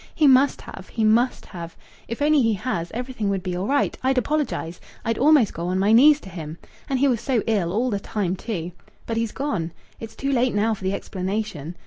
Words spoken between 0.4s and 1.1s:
have. He